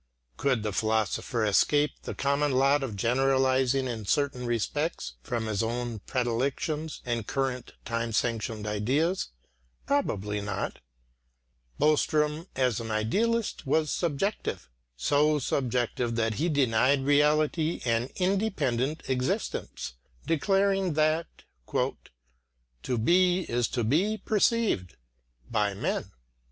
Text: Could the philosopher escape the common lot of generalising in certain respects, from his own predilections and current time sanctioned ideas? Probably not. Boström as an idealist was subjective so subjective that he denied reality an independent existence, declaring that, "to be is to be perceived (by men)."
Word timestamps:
Could 0.35 0.63
the 0.63 0.73
philosopher 0.73 1.45
escape 1.45 1.91
the 2.01 2.15
common 2.15 2.53
lot 2.53 2.81
of 2.81 2.95
generalising 2.95 3.87
in 3.87 4.05
certain 4.07 4.47
respects, 4.47 5.13
from 5.21 5.45
his 5.45 5.61
own 5.61 5.99
predilections 5.99 7.01
and 7.05 7.27
current 7.27 7.73
time 7.85 8.11
sanctioned 8.11 8.65
ideas? 8.65 9.27
Probably 9.85 10.41
not. 10.41 10.79
Boström 11.79 12.47
as 12.55 12.79
an 12.79 12.89
idealist 12.89 13.67
was 13.67 13.91
subjective 13.91 14.71
so 14.97 15.37
subjective 15.37 16.15
that 16.15 16.33
he 16.41 16.49
denied 16.49 17.03
reality 17.05 17.79
an 17.85 18.09
independent 18.15 19.07
existence, 19.07 19.93
declaring 20.25 20.93
that, 20.93 21.27
"to 21.75 22.97
be 22.97 23.41
is 23.41 23.67
to 23.67 23.83
be 23.83 24.17
perceived 24.17 24.95
(by 25.51 25.75
men)." 25.75 26.09